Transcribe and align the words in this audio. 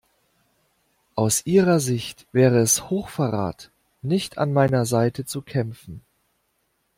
Aus 1.13 1.45
ihrer 1.45 1.79
Sicht 1.79 2.25
wäre 2.31 2.57
es 2.57 2.89
Hochverrat 2.89 3.69
nicht 4.01 4.39
an 4.39 4.51
meiner 4.51 4.83
Seite 4.87 5.25
zu 5.25 5.43
kämpfen. 5.43 6.01